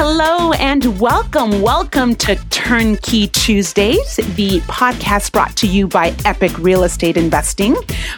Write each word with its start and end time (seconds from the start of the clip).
Hello 0.00 0.52
and 0.52 1.00
welcome. 1.00 1.60
Welcome 1.60 2.14
to 2.14 2.36
Turnkey 2.50 3.26
Tuesdays, 3.26 4.14
the 4.36 4.60
podcast 4.68 5.32
brought 5.32 5.56
to 5.56 5.66
you 5.66 5.88
by 5.88 6.14
Epic 6.24 6.56
Real 6.58 6.84
Estate 6.84 7.16
Investing. 7.16 7.74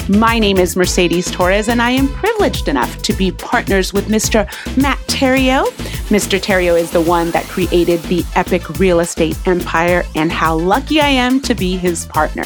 My 0.07 0.39
name 0.39 0.59
is 0.59 0.77
Mercedes 0.77 1.31
Torres, 1.31 1.71
and 1.71 1.81
I 1.81 1.93
am 1.93 2.09
privileged 2.09 2.69
enough 2.69 3.01
to 3.01 3.15
be 3.15 3.33
partners 3.33 3.95
with 3.95 4.09
Mr. 4.09 4.47
Matt 4.77 4.99
Theriault. 5.07 5.71
Mr. 6.11 6.39
Theriault 6.39 6.79
is 6.79 6.91
the 6.91 7.01
one 7.01 7.31
that 7.31 7.47
created 7.47 8.03
the 8.03 8.27
Epic 8.37 8.79
Real 8.79 9.01
Estate 9.01 9.39
Empire, 9.49 10.05
and 10.15 10.31
how 10.31 10.55
lucky 10.55 11.01
I 11.01 11.09
am 11.09 11.41
to 11.41 11.55
be 11.55 11.79
his 11.79 12.05
partner. 12.05 12.45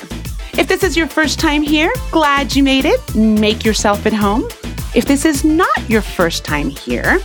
If 0.57 0.69
this 0.69 0.85
is 0.85 0.97
your 0.97 1.09
first 1.09 1.41
time 1.41 1.63
here, 1.63 1.93
glad 2.13 2.55
you 2.55 2.63
made 2.63 2.85
it. 2.85 3.17
Make 3.17 3.65
yourself 3.65 4.07
at 4.07 4.13
home. 4.13 4.45
If 4.95 5.07
this 5.07 5.25
is 5.25 5.43
not 5.43 5.91
your 5.91 6.03
first 6.03 6.45
time 6.45 6.71
here, 6.71 7.19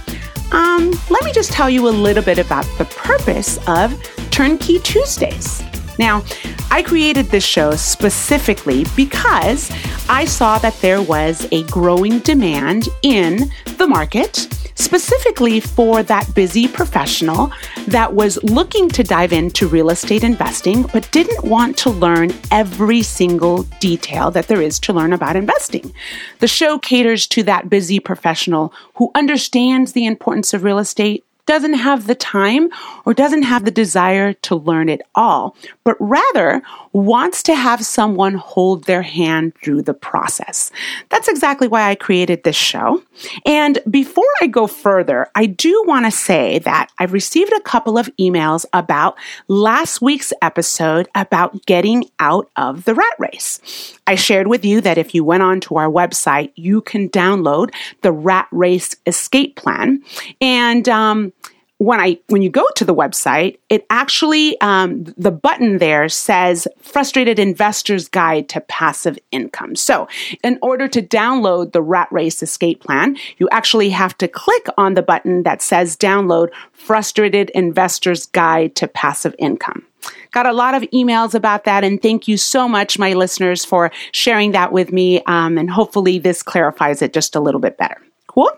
um, 0.51 0.91
let 1.09 1.23
me 1.23 1.31
just 1.31 1.51
tell 1.51 1.69
you 1.69 1.87
a 1.87 1.89
little 1.89 2.23
bit 2.23 2.39
about 2.39 2.65
the 2.77 2.85
purpose 2.85 3.59
of 3.67 3.93
Turnkey 4.31 4.79
Tuesdays. 4.79 5.63
Now, 5.99 6.23
I 6.71 6.81
created 6.81 7.25
this 7.25 7.43
show 7.43 7.71
specifically 7.75 8.85
because 8.95 9.69
I 10.07 10.23
saw 10.25 10.57
that 10.59 10.79
there 10.81 11.01
was 11.01 11.45
a 11.51 11.63
growing 11.63 12.19
demand 12.19 12.87
in 13.03 13.51
the 13.77 13.85
market 13.85 14.47
specifically 14.75 15.59
for 15.59 16.01
that 16.03 16.33
busy 16.33 16.65
professional 16.65 17.51
that 17.87 18.13
was 18.13 18.41
looking 18.43 18.87
to 18.89 19.03
dive 19.03 19.33
into 19.33 19.67
real 19.67 19.89
estate 19.89 20.23
investing, 20.23 20.83
but 20.93 21.11
didn't 21.11 21.43
want 21.43 21.77
to 21.77 21.89
learn 21.89 22.31
every 22.49 23.01
single 23.01 23.63
detail 23.81 24.31
that 24.31 24.47
there 24.47 24.61
is 24.61 24.79
to 24.79 24.93
learn 24.93 25.11
about 25.11 25.35
investing. 25.35 25.93
The 26.39 26.47
show 26.47 26.79
caters 26.79 27.27
to 27.27 27.43
that 27.43 27.69
busy 27.69 27.99
professional 27.99 28.73
who 28.95 29.11
understands 29.15 29.91
the 29.91 30.05
importance 30.05 30.53
of 30.53 30.63
real 30.63 30.79
estate 30.79 31.25
doesn't 31.49 31.73
have 31.73 32.05
the 32.05 32.13
time 32.13 32.69
or 33.05 33.13
doesn't 33.15 33.41
have 33.41 33.65
the 33.65 33.71
desire 33.71 34.33
to 34.33 34.55
learn 34.55 34.87
it 34.87 35.01
all, 35.15 35.55
but 35.83 35.97
rather 35.99 36.61
wants 36.93 37.41
to 37.41 37.55
have 37.55 37.83
someone 37.83 38.35
hold 38.35 38.83
their 38.83 39.01
hand 39.01 39.55
through 39.63 39.81
the 39.81 39.95
process. 39.95 40.71
That's 41.09 41.27
exactly 41.27 41.67
why 41.67 41.89
I 41.89 41.95
created 41.95 42.43
this 42.43 42.55
show. 42.55 43.01
And 43.47 43.79
before 43.89 44.31
I 44.41 44.45
go 44.45 44.67
further, 44.67 45.27
I 45.33 45.47
do 45.47 45.83
want 45.87 46.05
to 46.05 46.11
say 46.11 46.59
that 46.59 46.91
I've 46.99 47.13
received 47.13 47.51
a 47.51 47.61
couple 47.61 47.97
of 47.97 48.15
emails 48.19 48.67
about 48.71 49.17
last 49.47 50.03
week's 50.03 50.31
episode 50.43 51.07
about 51.15 51.65
getting 51.65 52.05
out 52.19 52.47
of 52.57 52.85
the 52.85 52.93
rat 52.93 53.15
race. 53.17 53.97
I 54.05 54.13
shared 54.13 54.45
with 54.45 54.63
you 54.63 54.81
that 54.81 54.99
if 54.99 55.15
you 55.15 55.23
went 55.23 55.41
onto 55.41 55.77
our 55.77 55.89
website, 55.89 56.51
you 56.55 56.81
can 56.81 57.09
download 57.09 57.73
the 58.01 58.11
rat 58.11 58.47
race 58.51 58.95
escape 59.07 59.55
plan. 59.55 60.03
And, 60.39 60.87
um, 60.87 61.33
when 61.79 62.01
I 62.01 62.19
when 62.27 62.41
you 62.41 62.49
go 62.49 62.65
to 62.75 62.85
the 62.85 62.93
website, 62.93 63.57
it 63.69 63.85
actually 63.89 64.59
um, 64.59 65.05
the 65.17 65.31
button 65.31 65.77
there 65.77 66.09
says 66.09 66.67
"Frustrated 66.81 67.39
Investor's 67.39 68.09
Guide 68.09 68.49
to 68.49 68.61
Passive 68.61 69.17
Income." 69.31 69.77
So, 69.77 70.07
in 70.43 70.59
order 70.61 70.89
to 70.89 71.01
download 71.01 71.71
the 71.71 71.81
Rat 71.81 72.09
Race 72.11 72.43
Escape 72.43 72.83
Plan, 72.83 73.15
you 73.37 73.47
actually 73.51 73.89
have 73.91 74.17
to 74.17 74.27
click 74.27 74.67
on 74.77 74.93
the 74.93 75.01
button 75.01 75.43
that 75.43 75.61
says 75.61 75.95
"Download 75.95 76.49
Frustrated 76.73 77.49
Investor's 77.51 78.25
Guide 78.25 78.75
to 78.75 78.87
Passive 78.87 79.33
Income." 79.39 79.85
Got 80.31 80.47
a 80.47 80.53
lot 80.53 80.75
of 80.75 80.83
emails 80.93 81.33
about 81.33 81.63
that, 81.63 81.85
and 81.85 82.01
thank 82.01 82.27
you 82.27 82.35
so 82.35 82.67
much, 82.67 82.99
my 82.99 83.13
listeners, 83.13 83.63
for 83.63 83.89
sharing 84.11 84.51
that 84.51 84.73
with 84.73 84.91
me. 84.91 85.21
Um, 85.23 85.57
and 85.57 85.69
hopefully, 85.69 86.19
this 86.19 86.43
clarifies 86.43 87.01
it 87.01 87.13
just 87.13 87.37
a 87.37 87.39
little 87.39 87.61
bit 87.61 87.77
better. 87.77 88.01
Cool. 88.27 88.51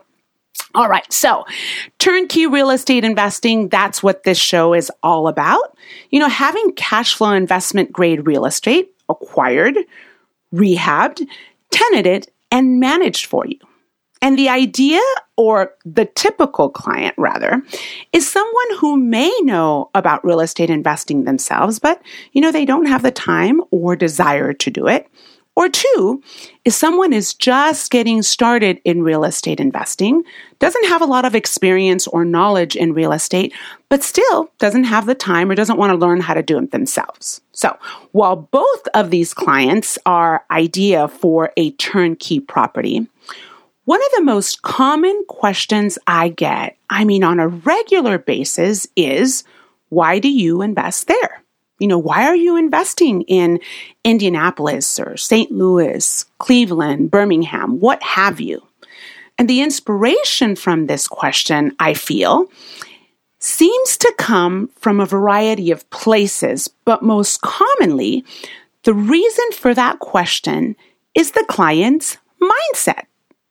All 0.73 0.87
right. 0.87 1.11
So 1.11 1.45
turnkey 1.99 2.47
real 2.47 2.69
estate 2.69 3.03
investing, 3.03 3.67
that's 3.67 4.01
what 4.01 4.23
this 4.23 4.37
show 4.37 4.73
is 4.73 4.91
all 5.03 5.27
about. 5.27 5.77
You 6.11 6.19
know, 6.19 6.29
having 6.29 6.71
cash 6.73 7.13
flow 7.13 7.31
investment 7.31 7.91
grade 7.91 8.25
real 8.25 8.45
estate 8.45 8.93
acquired, 9.09 9.77
rehabbed, 10.53 11.27
tenanted, 11.71 12.29
and 12.51 12.79
managed 12.79 13.25
for 13.25 13.45
you. 13.45 13.57
And 14.21 14.37
the 14.37 14.49
idea, 14.49 15.01
or 15.35 15.73
the 15.83 16.05
typical 16.05 16.69
client 16.69 17.15
rather, 17.17 17.63
is 18.13 18.29
someone 18.29 18.77
who 18.77 18.95
may 18.95 19.35
know 19.41 19.89
about 19.95 20.23
real 20.23 20.41
estate 20.41 20.69
investing 20.69 21.23
themselves, 21.23 21.79
but, 21.79 21.99
you 22.31 22.39
know, 22.39 22.51
they 22.51 22.65
don't 22.65 22.85
have 22.85 23.01
the 23.01 23.11
time 23.11 23.61
or 23.71 23.95
desire 23.95 24.53
to 24.53 24.69
do 24.69 24.87
it. 24.87 25.07
Or 25.55 25.67
two, 25.67 26.23
if 26.63 26.73
someone 26.73 27.11
is 27.11 27.33
just 27.33 27.91
getting 27.91 28.21
started 28.21 28.79
in 28.85 29.03
real 29.03 29.25
estate 29.25 29.59
investing, 29.59 30.23
doesn't 30.59 30.87
have 30.87 31.01
a 31.01 31.05
lot 31.05 31.25
of 31.25 31.35
experience 31.35 32.07
or 32.07 32.23
knowledge 32.23 32.77
in 32.77 32.93
real 32.93 33.11
estate, 33.11 33.53
but 33.89 34.01
still 34.01 34.49
doesn't 34.59 34.85
have 34.85 35.05
the 35.05 35.15
time 35.15 35.51
or 35.51 35.55
doesn't 35.55 35.77
want 35.77 35.91
to 35.91 35.97
learn 35.97 36.21
how 36.21 36.33
to 36.33 36.41
do 36.41 36.57
it 36.57 36.71
themselves. 36.71 37.41
So 37.51 37.77
while 38.11 38.37
both 38.37 38.87
of 38.93 39.09
these 39.09 39.33
clients 39.33 39.99
are 40.05 40.45
idea 40.49 41.09
for 41.09 41.51
a 41.57 41.71
turnkey 41.71 42.39
property, 42.39 43.07
one 43.83 44.01
of 44.01 44.11
the 44.15 44.23
most 44.23 44.61
common 44.61 45.25
questions 45.27 45.99
I 46.07 46.29
get, 46.29 46.77
I 46.89 47.03
mean, 47.03 47.23
on 47.25 47.39
a 47.39 47.49
regular 47.49 48.17
basis 48.17 48.87
is, 48.95 49.43
why 49.89 50.19
do 50.19 50.29
you 50.29 50.61
invest 50.61 51.07
there? 51.07 51.43
You 51.81 51.87
know, 51.87 51.97
why 51.97 52.25
are 52.25 52.35
you 52.35 52.57
investing 52.57 53.23
in 53.23 53.59
Indianapolis 54.03 54.99
or 54.99 55.17
St. 55.17 55.51
Louis, 55.51 56.25
Cleveland, 56.37 57.09
Birmingham, 57.09 57.79
what 57.79 58.03
have 58.03 58.39
you? 58.39 58.61
And 59.39 59.49
the 59.49 59.61
inspiration 59.61 60.55
from 60.55 60.85
this 60.85 61.07
question, 61.07 61.75
I 61.79 61.95
feel, 61.95 62.51
seems 63.39 63.97
to 63.97 64.13
come 64.19 64.69
from 64.75 64.99
a 64.99 65.07
variety 65.07 65.71
of 65.71 65.89
places, 65.89 66.67
but 66.67 67.01
most 67.01 67.41
commonly, 67.41 68.23
the 68.83 68.93
reason 68.93 69.51
for 69.53 69.73
that 69.73 69.97
question 69.97 70.75
is 71.15 71.31
the 71.31 71.45
client's 71.49 72.17
mindset. 72.39 73.05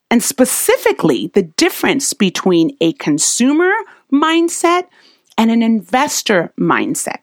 And 0.08 0.22
specifically, 0.22 1.32
the 1.34 1.42
difference 1.42 2.12
between 2.14 2.76
a 2.80 2.92
consumer 2.92 3.72
mindset 4.12 4.84
and 5.36 5.50
an 5.50 5.62
investor 5.62 6.52
mindset. 6.56 7.18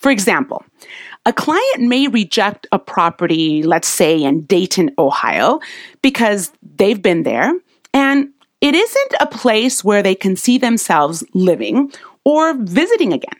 For 0.00 0.10
example, 0.10 0.64
a 1.26 1.32
client 1.32 1.80
may 1.82 2.08
reject 2.08 2.66
a 2.72 2.78
property, 2.78 3.62
let's 3.62 3.88
say 3.88 4.22
in 4.22 4.42
Dayton, 4.42 4.90
Ohio, 4.98 5.60
because 6.02 6.50
they've 6.76 7.00
been 7.00 7.22
there 7.22 7.52
and 7.92 8.30
it 8.62 8.74
isn't 8.74 9.14
a 9.20 9.26
place 9.26 9.84
where 9.84 10.02
they 10.02 10.14
can 10.14 10.36
see 10.36 10.58
themselves 10.58 11.22
living 11.34 11.92
or 12.24 12.54
visiting 12.54 13.12
again. 13.12 13.38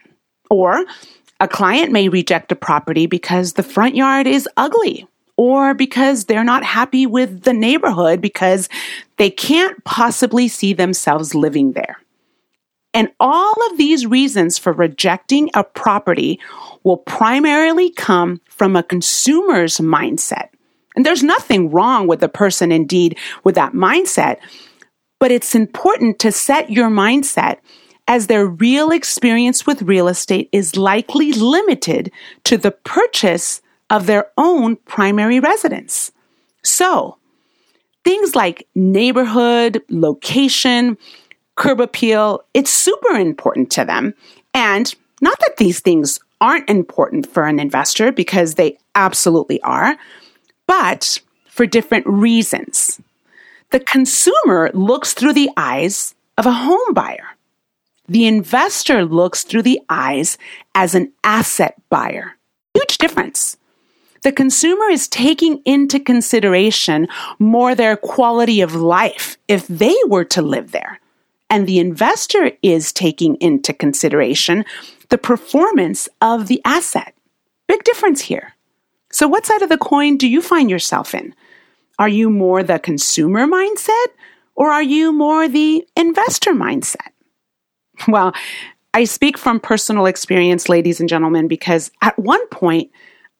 Or 0.49 0.85
a 1.39 1.47
client 1.47 1.91
may 1.91 2.09
reject 2.09 2.51
a 2.51 2.55
property 2.55 3.07
because 3.07 3.53
the 3.53 3.63
front 3.63 3.95
yard 3.95 4.27
is 4.27 4.47
ugly 4.57 5.07
or 5.37 5.73
because 5.73 6.25
they're 6.25 6.43
not 6.43 6.63
happy 6.63 7.07
with 7.07 7.41
the 7.41 7.53
neighborhood 7.53 8.21
because 8.21 8.69
they 9.17 9.31
can't 9.31 9.83
possibly 9.83 10.47
see 10.47 10.73
themselves 10.73 11.33
living 11.33 11.71
there. 11.71 11.97
And 12.93 13.09
all 13.19 13.53
of 13.71 13.77
these 13.77 14.05
reasons 14.05 14.57
for 14.57 14.73
rejecting 14.73 15.49
a 15.53 15.63
property 15.63 16.39
will 16.83 16.97
primarily 16.97 17.89
come 17.89 18.41
from 18.49 18.75
a 18.75 18.83
consumer's 18.83 19.77
mindset. 19.77 20.49
And 20.95 21.05
there's 21.05 21.23
nothing 21.23 21.71
wrong 21.71 22.07
with 22.07 22.19
the 22.19 22.27
person, 22.29 22.71
indeed, 22.71 23.17
with 23.43 23.55
that 23.55 23.73
mindset. 23.73 24.39
But 25.19 25.31
it's 25.31 25.55
important 25.55 26.19
to 26.19 26.31
set 26.31 26.69
your 26.69 26.89
mindset 26.89 27.59
as 28.07 28.27
their 28.27 28.45
real 28.45 28.91
experience 28.91 29.65
with 29.65 29.83
real 29.83 30.07
estate 30.09 30.49
is 30.51 30.75
likely 30.75 31.31
limited 31.31 32.11
to 32.43 32.57
the 32.57 32.71
purchase 32.71 33.61
of 33.89 34.05
their 34.05 34.31
own 34.37 34.75
primary 34.75 35.39
residence. 35.39 36.11
So, 36.63 37.17
things 38.03 38.35
like 38.35 38.67
neighborhood, 38.75 39.81
location, 39.89 40.97
curb 41.61 41.79
appeal, 41.79 42.43
it's 42.55 42.71
super 42.71 43.15
important 43.15 43.69
to 43.69 43.85
them. 43.85 44.15
And 44.51 44.93
not 45.21 45.37
that 45.41 45.57
these 45.57 45.79
things 45.79 46.19
aren't 46.41 46.67
important 46.67 47.31
for 47.31 47.43
an 47.43 47.59
investor 47.59 48.11
because 48.11 48.55
they 48.55 48.79
absolutely 48.95 49.61
are, 49.61 49.95
but 50.65 51.21
for 51.45 51.67
different 51.67 52.07
reasons. 52.07 52.99
The 53.69 53.79
consumer 53.79 54.71
looks 54.73 55.13
through 55.13 55.33
the 55.33 55.51
eyes 55.55 56.15
of 56.39 56.47
a 56.47 56.51
home 56.51 56.95
buyer. 56.95 57.27
The 58.07 58.25
investor 58.25 59.05
looks 59.05 59.43
through 59.43 59.61
the 59.61 59.79
eyes 59.87 60.39
as 60.73 60.95
an 60.95 61.13
asset 61.23 61.79
buyer. 61.91 62.37
Huge 62.73 62.97
difference. 62.97 63.55
The 64.23 64.31
consumer 64.31 64.89
is 64.89 65.07
taking 65.07 65.61
into 65.65 65.99
consideration 65.99 67.07
more 67.37 67.75
their 67.75 67.97
quality 67.97 68.61
of 68.61 68.73
life 68.73 69.37
if 69.47 69.67
they 69.67 69.95
were 70.07 70.25
to 70.25 70.41
live 70.41 70.71
there. 70.71 70.99
And 71.51 71.67
the 71.67 71.79
investor 71.79 72.53
is 72.63 72.93
taking 72.93 73.35
into 73.35 73.73
consideration 73.73 74.63
the 75.09 75.17
performance 75.17 76.07
of 76.21 76.47
the 76.47 76.61
asset. 76.63 77.13
Big 77.67 77.83
difference 77.83 78.21
here. 78.21 78.53
So, 79.11 79.27
what 79.27 79.45
side 79.45 79.61
of 79.61 79.67
the 79.67 79.77
coin 79.77 80.15
do 80.15 80.29
you 80.29 80.41
find 80.41 80.69
yourself 80.69 81.13
in? 81.13 81.35
Are 81.99 82.07
you 82.07 82.29
more 82.29 82.63
the 82.63 82.79
consumer 82.79 83.45
mindset 83.45 84.07
or 84.55 84.71
are 84.71 84.81
you 84.81 85.11
more 85.11 85.49
the 85.49 85.85
investor 85.97 86.53
mindset? 86.53 87.09
Well, 88.07 88.33
I 88.93 89.03
speak 89.03 89.37
from 89.37 89.59
personal 89.59 90.05
experience, 90.05 90.69
ladies 90.69 91.01
and 91.01 91.09
gentlemen, 91.09 91.49
because 91.49 91.91
at 92.01 92.17
one 92.17 92.47
point 92.47 92.91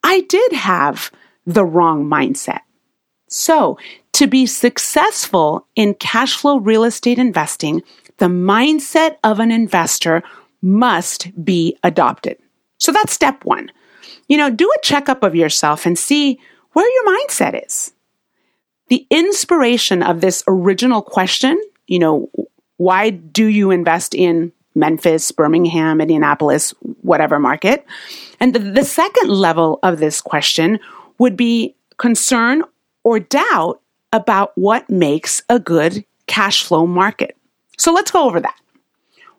I 0.04 0.22
did 0.22 0.52
have 0.52 1.12
the 1.46 1.63
wrong 1.63 2.06
mindset. 2.10 2.60
So, 3.30 3.78
to 4.22 4.28
be 4.28 4.46
successful 4.46 5.66
in 5.76 5.96
cash 5.96 6.38
flow 6.38 6.60
real 6.60 6.84
estate 6.84 7.18
investing, 7.18 7.82
the 8.18 8.28
mindset 8.28 9.16
of 9.24 9.40
an 9.40 9.50
investor 9.50 10.22
must 10.62 11.32
be 11.44 11.76
adopted. 11.82 12.38
So 12.78 12.92
that's 12.92 13.14
step 13.14 13.44
one. 13.46 13.72
You 14.28 14.38
know, 14.38 14.52
do 14.52 14.70
a 14.70 14.82
checkup 14.84 15.24
of 15.24 15.34
yourself 15.34 15.88
and 15.88 15.98
see 15.98 16.40
where 16.74 16.88
your 16.88 17.18
mindset 17.18 17.66
is. 17.66 17.94
The 18.90 19.08
inspiration 19.10 20.04
of 20.04 20.22
this 20.22 20.44
original 20.48 21.02
question, 21.02 21.60
you 21.88 21.98
know, 21.98 22.30
why 22.78 23.10
do 23.10 23.48
you 23.48 23.72
invest 23.72 24.14
in 24.14 24.52
Memphis, 24.76 25.32
Birmingham, 25.32 26.00
Indianapolis, 26.00 26.76
whatever 27.02 27.40
market? 27.40 27.88
And 28.40 28.54
the, 28.54 28.60
the 28.60 28.86
second 28.86 29.32
level 29.32 29.80
of 29.82 29.98
this 29.98 30.22
question 30.22 30.80
would 31.18 31.36
be 31.36 31.76
concern 31.98 32.62
or 33.04 33.20
doubt 33.20 33.81
about 34.12 34.52
what 34.56 34.90
makes 34.90 35.42
a 35.50 35.60
good 35.60 36.06
cash 36.28 36.63
flow 36.63 36.86
market. 36.86 37.38
So 37.78 37.94
let's 37.94 38.12
go 38.12 38.25
over 38.25 38.40
that. 38.40 38.56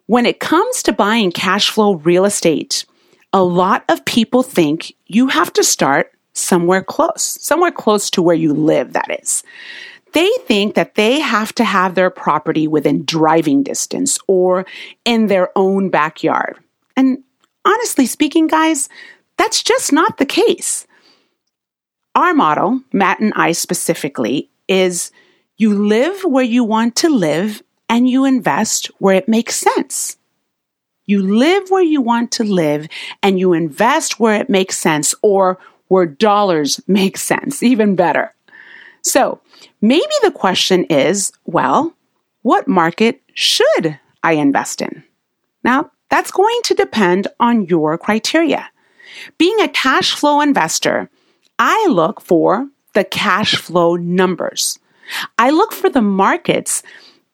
When 0.07 0.27
it 0.27 0.41
comes 0.41 0.83
to 0.83 0.93
buying 0.93 1.33
cash 1.33 1.71
flow 1.71 1.95
real 1.95 2.25
estate, 2.25 2.85
a 3.33 3.43
lot 3.43 3.85
of 3.89 4.05
people 4.05 4.43
think 4.43 4.95
you 5.07 5.29
have 5.29 5.53
to 5.55 5.65
start 5.65 6.13
somewhere 6.35 6.83
close, 6.83 7.23
somewhere 7.23 7.73
close 7.73 8.11
to 8.11 8.23
where 8.23 8.37
you 8.37 8.53
live, 8.53 8.93
that 8.93 9.21
is. 9.23 9.43
They 10.13 10.31
think 10.47 10.75
that 10.75 10.95
they 10.95 11.21
have 11.21 11.55
to 11.55 11.65
have 11.65 11.95
their 11.95 12.11
property 12.11 12.69
within 12.69 13.05
driving 13.05 13.63
distance 13.63 14.19
or 14.27 14.67
in 15.05 15.29
their 15.29 15.51
own 15.57 15.89
backyard. 15.89 16.59
And 16.97 17.23
honestly 17.65 18.07
speaking, 18.07 18.47
guys, 18.47 18.89
that's 19.39 19.63
just 19.63 19.93
not 19.93 20.19
the 20.19 20.27
case. 20.27 20.87
Our 22.15 22.35
model, 22.35 22.83
Matt 22.93 23.21
and 23.21 23.33
I 23.35 23.53
specifically, 23.53 24.51
is 24.73 25.13
you 25.59 25.87
live 25.87 26.23
where 26.25 26.43
you 26.43 26.65
want 26.65 26.97
to 26.97 27.11
live 27.11 27.63
and 27.91 28.09
you 28.09 28.25
invest 28.25 28.87
where 28.99 29.15
it 29.15 29.29
makes 29.29 29.55
sense. 29.55 30.17
You 31.05 31.23
live 31.23 31.71
where 31.71 31.83
you 31.83 32.01
want 32.01 32.33
to 32.33 32.45
live 32.45 32.89
and 33.23 33.39
you 33.39 33.53
invest 33.53 34.19
where 34.19 34.41
it 34.41 34.49
makes 34.49 34.79
sense 34.79 35.15
or 35.21 35.59
where 35.89 36.07
dollars 36.07 36.81
make 36.89 37.19
sense, 37.19 37.63
even 37.73 37.97
better. 37.97 38.35
So 39.03 39.43
maybe 39.83 40.15
the 40.23 40.31
question 40.31 40.85
is 40.85 41.33
well, 41.45 41.95
what 42.41 42.67
market 42.67 43.21
should 43.35 44.01
I 44.23 44.33
invest 44.33 44.81
in? 44.81 45.05
Now, 45.63 45.91
that's 46.09 46.31
going 46.31 46.61
to 46.65 46.75
depend 46.75 47.29
on 47.39 47.67
your 47.67 47.99
criteria. 47.99 48.71
Being 49.37 49.61
a 49.61 49.69
cash 49.69 50.15
flow 50.15 50.41
investor, 50.41 51.11
I 51.59 51.87
look 51.91 52.23
for 52.23 52.69
the 52.95 53.05
cash 53.05 53.57
flow 53.57 53.97
numbers. 53.97 54.79
I 55.39 55.51
look 55.51 55.73
for 55.73 55.91
the 55.91 56.03
markets 56.03 56.83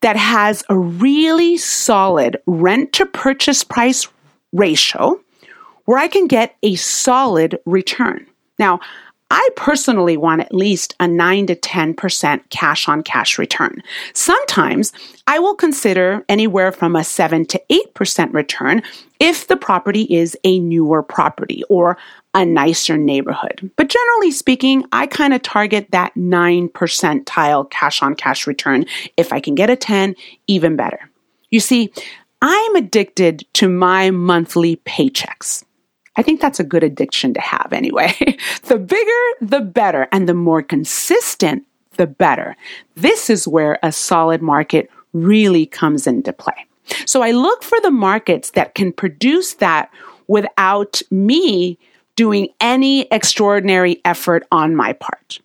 that 0.00 0.16
has 0.16 0.64
a 0.68 0.78
really 0.78 1.56
solid 1.56 2.40
rent 2.46 2.92
to 2.94 3.06
purchase 3.06 3.64
price 3.64 4.08
ratio 4.52 5.20
where 5.84 5.98
I 5.98 6.08
can 6.08 6.26
get 6.26 6.56
a 6.62 6.76
solid 6.76 7.58
return. 7.64 8.26
Now, 8.58 8.80
I 9.30 9.46
personally 9.56 10.16
want 10.16 10.40
at 10.40 10.54
least 10.54 10.94
a 11.00 11.06
9 11.06 11.48
to 11.48 11.56
10% 11.56 12.40
cash 12.48 12.88
on 12.88 13.02
cash 13.02 13.38
return. 13.38 13.82
Sometimes 14.14 14.92
I 15.26 15.38
will 15.38 15.54
consider 15.54 16.24
anywhere 16.28 16.72
from 16.72 16.96
a 16.96 17.04
7 17.04 17.44
to 17.46 17.62
8% 17.70 18.32
return 18.32 18.82
if 19.20 19.46
the 19.46 19.56
property 19.56 20.02
is 20.02 20.36
a 20.44 20.58
newer 20.58 21.02
property 21.02 21.62
or 21.68 21.98
a 22.32 22.44
nicer 22.44 22.96
neighborhood. 22.96 23.70
But 23.76 23.88
generally 23.88 24.30
speaking, 24.30 24.84
I 24.92 25.06
kind 25.06 25.34
of 25.34 25.42
target 25.42 25.90
that 25.90 26.16
9 26.16 26.70
percentile 26.70 27.68
cash 27.70 28.02
on 28.02 28.14
cash 28.14 28.46
return. 28.46 28.86
If 29.18 29.32
I 29.32 29.40
can 29.40 29.54
get 29.54 29.68
a 29.68 29.76
10, 29.76 30.14
even 30.46 30.76
better. 30.76 31.10
You 31.50 31.60
see, 31.60 31.92
I'm 32.40 32.76
addicted 32.76 33.44
to 33.54 33.68
my 33.68 34.10
monthly 34.10 34.76
paychecks. 34.76 35.64
I 36.18 36.22
think 36.22 36.40
that's 36.40 36.60
a 36.60 36.64
good 36.64 36.82
addiction 36.82 37.32
to 37.34 37.40
have 37.40 37.72
anyway. 37.72 38.12
the 38.64 38.78
bigger, 38.78 39.22
the 39.40 39.60
better, 39.60 40.08
and 40.12 40.28
the 40.28 40.34
more 40.34 40.62
consistent, 40.62 41.64
the 41.96 42.08
better. 42.08 42.56
This 42.96 43.30
is 43.30 43.46
where 43.48 43.78
a 43.82 43.92
solid 43.92 44.42
market 44.42 44.90
really 45.12 45.64
comes 45.64 46.06
into 46.06 46.32
play. 46.32 46.66
So 47.06 47.22
I 47.22 47.30
look 47.30 47.62
for 47.62 47.78
the 47.80 47.90
markets 47.90 48.50
that 48.50 48.74
can 48.74 48.92
produce 48.92 49.54
that 49.54 49.90
without 50.26 51.00
me 51.10 51.78
doing 52.16 52.48
any 52.60 53.02
extraordinary 53.12 54.00
effort 54.04 54.44
on 54.50 54.74
my 54.74 54.92
part. 54.92 55.38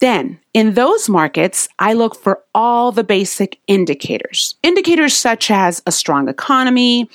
Then, 0.00 0.40
in 0.52 0.74
those 0.74 1.08
markets, 1.08 1.68
I 1.78 1.92
look 1.92 2.16
for 2.16 2.42
all 2.54 2.90
the 2.90 3.04
basic 3.04 3.58
indicators. 3.68 4.56
Indicators 4.62 5.14
such 5.14 5.50
as 5.50 5.82
a 5.86 5.92
strong 5.92 6.28
economy, 6.28 7.08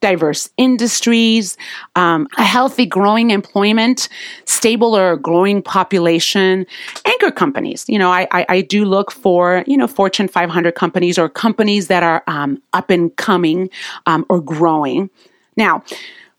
diverse 0.00 0.48
industries, 0.56 1.56
um, 1.94 2.28
a 2.38 2.44
healthy 2.44 2.86
growing 2.86 3.30
employment, 3.30 4.08
stable 4.44 4.96
or 4.96 5.16
growing 5.16 5.62
population, 5.62 6.66
anchor 7.04 7.30
companies. 7.30 7.84
You 7.88 7.98
know, 7.98 8.10
I, 8.10 8.26
I, 8.30 8.46
I 8.48 8.60
do 8.60 8.84
look 8.84 9.10
for, 9.10 9.64
you 9.66 9.76
know, 9.76 9.86
Fortune 9.86 10.28
500 10.28 10.74
companies 10.74 11.18
or 11.18 11.28
companies 11.28 11.88
that 11.88 12.02
are 12.02 12.22
um, 12.26 12.62
up 12.72 12.90
and 12.90 13.14
coming 13.16 13.70
um, 14.06 14.24
or 14.28 14.40
growing. 14.40 15.10
Now, 15.56 15.82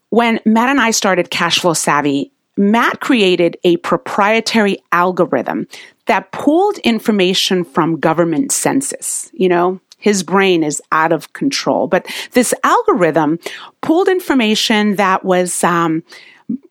when 0.09 0.39
Matt 0.45 0.69
and 0.69 0.79
I 0.79 0.91
started 0.91 1.29
Cashflow 1.29 1.75
Savvy, 1.75 2.31
Matt 2.55 3.01
created 3.01 3.57
a 3.63 3.77
proprietary 3.77 4.79
algorithm 4.91 5.67
that 6.07 6.31
pulled 6.31 6.77
information 6.79 7.63
from 7.63 7.99
government 7.99 8.51
census. 8.51 9.29
You 9.33 9.49
know, 9.49 9.79
his 9.97 10.23
brain 10.23 10.63
is 10.63 10.81
out 10.91 11.11
of 11.11 11.33
control. 11.33 11.87
But 11.87 12.05
this 12.31 12.53
algorithm 12.63 13.39
pulled 13.81 14.07
information 14.07 14.95
that 14.95 15.25
was 15.25 15.63
um, 15.63 16.03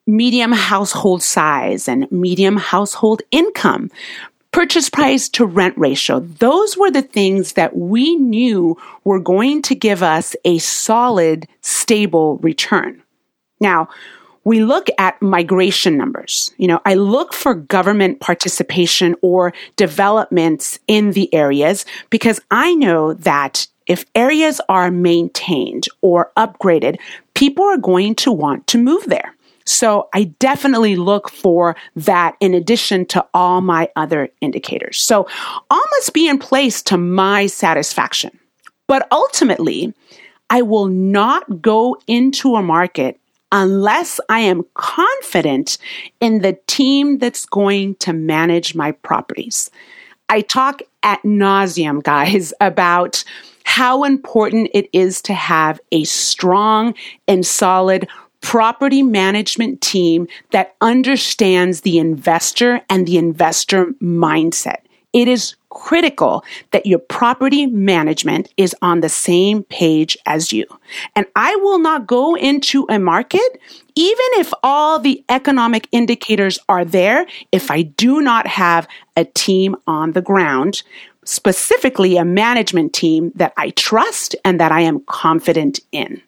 medium 0.07 0.53
household 0.53 1.23
size 1.23 1.89
and 1.89 2.11
medium 2.11 2.57
household 2.57 3.23
income, 3.31 3.91
purchase 4.53 4.89
price 4.89 5.29
to 5.29 5.45
rent 5.45 5.77
ratio. 5.77 6.21
Those 6.21 6.77
were 6.77 6.91
the 6.91 7.03
things 7.03 7.55
that 7.55 7.77
we 7.77 8.17
knew 8.17 8.77
were 9.05 9.21
going 9.21 9.63
to 9.63 9.75
give 9.75 10.03
us 10.03 10.35
a 10.45 10.59
solid, 10.59 11.47
stable 11.61 12.39
return. 12.39 13.03
Now, 13.61 13.89
we 14.47 14.63
look 14.63 14.87
at 14.97 15.21
migration 15.21 15.97
numbers. 15.97 16.53
You 16.57 16.69
know, 16.69 16.81
I 16.85 16.95
look 16.95 17.35
for 17.35 17.53
government 17.53 18.21
participation 18.21 19.17
or 19.21 19.53
developments 19.75 20.79
in 20.87 21.11
the 21.11 21.35
areas 21.35 21.85
because 22.11 22.41
I 22.53 22.77
know 22.77 23.13
that 23.15 23.67
if 23.89 24.05
areas 24.15 24.61
are 24.69 24.93
maintained 24.93 25.87
or 26.01 26.31
upgraded, 26.37 27.01
people 27.35 27.65
are 27.65 27.77
going 27.77 28.15
to 28.17 28.31
want 28.31 28.69
to 28.69 28.79
move 28.79 29.07
there. 29.07 29.35
So 29.65 30.09
I 30.15 30.25
definitely 30.39 30.95
look 30.95 31.29
for 31.29 31.75
that 31.97 32.37
in 32.39 32.55
addition 32.55 33.05
to 33.07 33.27
all 33.35 33.61
my 33.61 33.91
other 33.97 34.29
indicators. 34.41 35.03
So 35.03 35.27
all 35.69 35.83
must 35.91 36.13
be 36.13 36.29
in 36.29 36.39
place 36.39 36.83
to 36.83 36.97
my 36.97 37.49
satisfaction. 37.49 38.39
But 38.87 39.09
ultimately, 39.11 39.93
I 40.51 40.63
will 40.63 40.87
not 40.87 41.61
go 41.61 41.97
into 42.07 42.55
a 42.55 42.63
market 42.63 43.19
unless 43.53 44.21
I 44.29 44.41
am 44.41 44.65
confident 44.75 45.79
in 46.21 46.41
the 46.41 46.59
team 46.67 47.19
that's 47.19 47.47
going 47.47 47.95
to 47.97 48.13
manage 48.13 48.75
my 48.75 48.93
properties. 48.93 49.71
I 50.29 50.41
talk 50.41 50.83
at 51.03 51.23
nauseum, 51.23 52.03
guys, 52.03 52.53
about 52.61 53.25
how 53.65 54.05
important 54.05 54.71
it 54.75 54.89
is 54.93 55.21
to 55.23 55.35
have 55.35 55.81
a 55.91 56.05
strong 56.05 56.95
and 57.27 57.45
solid 57.45 58.09
property 58.41 59.03
management 59.03 59.81
team 59.81 60.29
that 60.53 60.77
understands 60.81 61.81
the 61.81 61.99
investor 61.99 62.81
and 62.89 63.07
the 63.07 63.17
investor 63.17 63.87
mindset. 64.01 64.83
It 65.13 65.27
is 65.27 65.57
critical 65.77 66.43
that 66.71 66.87
your 66.87 66.99
property 66.99 67.67
management 67.67 68.49
is 68.57 68.75
on 68.81 69.01
the 69.01 69.11
same 69.11 69.63
page 69.65 70.17
as 70.25 70.51
you. 70.51 70.65
And 71.15 71.27
I 71.37 71.55
will 71.57 71.79
not 71.79 72.07
go 72.07 72.35
into 72.35 72.87
a 72.89 72.99
market, 72.99 73.61
even 73.95 74.27
if 74.39 74.55
all 74.63 74.99
the 74.99 75.23
economic 75.29 75.87
indicators 75.93 76.59
are 76.71 76.85
there, 76.85 77.27
if 77.53 77.71
I 77.71 77.83
do 77.83 78.23
not 78.23 78.47
have 78.47 78.89
a 79.17 79.27
team 79.27 79.77
on 79.87 80.13
the 80.13 80.23
ground, 80.23 80.83
specifically 81.25 82.17
a 82.17 82.25
management 82.25 82.95
team 82.95 83.31
that 83.35 83.53
I 83.59 83.71
trust 83.71 84.35
and 84.47 84.59
that 84.59 84.73
I 84.73 84.81
am 84.81 85.01
confident 85.01 85.81
in. 85.93 86.23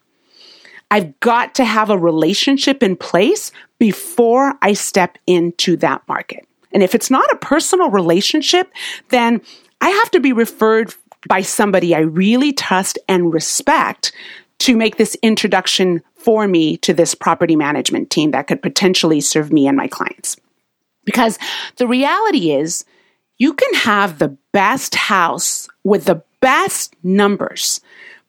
I've 0.91 1.19
got 1.21 1.55
to 1.55 1.65
have 1.65 1.89
a 1.89 1.99
relationship 1.99 2.83
in 2.83 2.97
place 2.97 3.51
before 3.79 4.55
I 4.61 4.75
step 4.75 5.17
into 5.27 5.77
that 5.79 6.03
market. 6.07 6.47
And 6.73 6.83
if 6.83 6.95
it's 6.95 7.11
not 7.11 7.33
a 7.33 7.37
personal 7.37 7.91
relationship, 7.91 8.73
then 9.11 9.41
I 9.81 9.91
have 9.91 10.11
to 10.13 10.21
be 10.21 10.33
referred 10.33 10.95
by 11.29 11.41
somebody 11.41 11.95
I 11.95 12.01
really 12.01 12.53
trust 12.53 12.99
and 13.09 13.33
respect 13.33 14.13
to 14.61 14.77
make 14.77 14.97
this 14.97 15.17
introduction 15.23 16.03
for 16.15 16.49
me 16.49 16.77
to 16.79 16.93
this 16.93 17.15
property 17.15 17.57
management 17.57 18.11
team 18.11 18.33
that 18.33 18.47
could 18.49 18.63
potentially 18.63 19.21
serve 19.21 19.53
me 19.53 19.67
and 19.67 19.77
my 19.77 19.87
clients. 19.87 20.37
Because 21.05 21.39
the 21.77 21.87
reality 21.87 22.53
is, 22.53 22.85
you 23.39 23.55
can 23.55 23.73
have 23.75 24.19
the 24.19 24.37
best 24.53 24.95
house 24.95 25.69
with 25.85 26.05
the 26.05 26.23
best 26.41 26.95
numbers, 27.03 27.81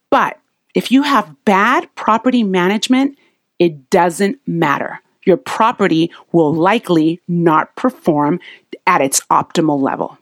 but 0.10 0.40
if 0.76 0.92
you 0.92 1.02
have 1.02 1.36
bad 1.46 1.94
property 1.96 2.44
management, 2.44 3.18
it 3.58 3.90
doesn't 3.90 4.40
matter. 4.48 5.02
Your 5.30 5.38
property 5.38 6.12
will 6.32 6.52
likely 6.52 7.22
not 7.28 7.76
perform 7.76 8.40
at 8.88 9.00
its 9.00 9.22
optimal 9.30 9.80
level. 9.80 10.18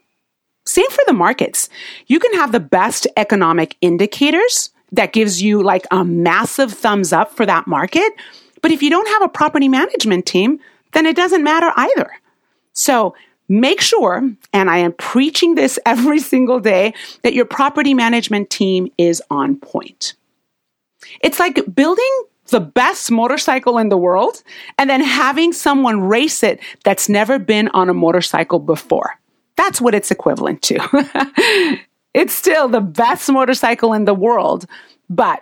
Same 0.66 0.90
for 0.90 1.02
the 1.08 1.14
markets. 1.14 1.70
You 2.08 2.20
can 2.20 2.34
have 2.34 2.52
the 2.52 2.60
best 2.60 3.08
economic 3.16 3.78
indicators 3.80 4.72
that 4.92 5.14
gives 5.14 5.42
you 5.42 5.64
like 5.64 5.86
a 5.92 6.04
massive 6.04 6.74
thumbs 6.74 7.14
up 7.14 7.32
for 7.32 7.46
that 7.46 7.68
market. 7.68 8.12
But 8.62 8.72
if 8.72 8.84
you 8.84 8.90
don't 8.90 9.08
have 9.08 9.22
a 9.22 9.30
property 9.30 9.70
management 9.70 10.26
team, 10.26 10.60
then 10.92 11.06
it 11.06 11.16
doesn't 11.16 11.42
matter 11.42 11.72
either. 11.78 12.12
So 12.74 13.16
make 13.48 13.80
sure, 13.80 14.30
and 14.52 14.70
I 14.70 14.80
am 14.80 14.92
preaching 14.92 15.56
this 15.56 15.80
every 15.86 16.20
single 16.20 16.60
day, 16.60 16.94
that 17.22 17.34
your 17.34 17.46
property 17.46 17.94
management 17.94 18.50
team 18.50 18.92
is 18.98 19.24
on 19.32 19.56
point. 19.56 20.16
It's 21.22 21.40
like 21.40 21.74
building 21.74 22.24
the 22.48 22.60
best 22.60 23.12
motorcycle 23.12 23.78
in 23.78 23.90
the 23.90 23.98
world 23.98 24.44
and 24.78 24.90
then 24.90 25.02
having 25.02 25.54
someone 25.54 26.02
race 26.02 26.44
it 26.44 26.60
that's 26.84 27.10
never 27.10 27.40
been 27.40 27.70
on 27.70 27.90
a 27.90 27.94
motorcycle 27.94 28.60
before. 28.60 29.20
That's 29.56 29.82
what 29.82 29.96
it's 29.96 30.12
equivalent 30.12 30.62
to. 30.64 31.80
it's 32.14 32.34
still 32.34 32.68
the 32.68 32.82
best 32.82 33.30
motorcycle 33.30 33.94
in 33.94 34.06
the 34.06 34.14
world, 34.14 34.66
but 35.10 35.42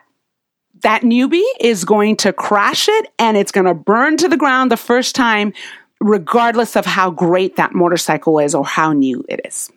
that 0.82 1.02
newbie 1.02 1.44
is 1.60 1.86
going 1.86 2.16
to 2.18 2.34
crash 2.34 2.88
it 2.88 3.08
and 3.18 3.38
it's 3.38 3.52
going 3.52 3.66
to 3.66 3.74
burn 3.74 4.18
to 4.18 4.28
the 4.28 4.38
ground 4.38 4.72
the 4.72 4.78
first 4.78 5.16
time, 5.16 5.54
regardless 6.00 6.76
of 6.76 6.86
how 6.86 7.10
great 7.10 7.56
that 7.56 7.74
motorcycle 7.74 8.40
is 8.40 8.54
or 8.54 8.66
how 8.66 8.94
new 8.94 9.24
it 9.28 9.42
is. 9.46 9.72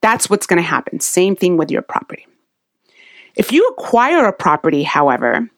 That's 0.00 0.28
what's 0.28 0.46
going 0.46 0.60
to 0.60 0.68
happen. 0.68 1.00
Same 1.00 1.36
thing 1.36 1.56
with 1.56 1.70
your 1.70 1.82
property. 1.82 2.26
If 3.34 3.52
you 3.52 3.66
acquire 3.68 4.26
a 4.26 4.32
property, 4.32 4.82
however, 4.82 5.48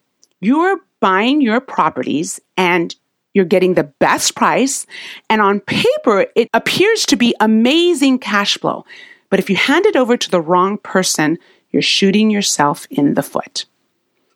you're 0.44 0.80
buying 1.00 1.40
your 1.40 1.60
properties 1.60 2.40
and 2.56 2.94
you're 3.34 3.44
getting 3.44 3.74
the 3.74 3.84
best 3.84 4.34
price. 4.34 4.86
And 5.28 5.40
on 5.40 5.60
paper, 5.60 6.26
it 6.36 6.48
appears 6.54 7.04
to 7.06 7.16
be 7.16 7.34
amazing 7.40 8.20
cash 8.20 8.56
flow. 8.58 8.84
But 9.28 9.40
if 9.40 9.50
you 9.50 9.56
hand 9.56 9.86
it 9.86 9.96
over 9.96 10.16
to 10.16 10.30
the 10.30 10.40
wrong 10.40 10.78
person, 10.78 11.38
you're 11.70 11.82
shooting 11.82 12.30
yourself 12.30 12.86
in 12.90 13.14
the 13.14 13.22
foot. 13.22 13.66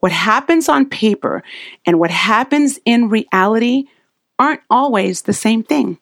What 0.00 0.12
happens 0.12 0.68
on 0.68 0.88
paper 0.88 1.42
and 1.86 1.98
what 1.98 2.10
happens 2.10 2.78
in 2.84 3.08
reality 3.08 3.84
aren't 4.38 4.60
always 4.70 5.22
the 5.22 5.32
same 5.32 5.62
thing. 5.62 5.98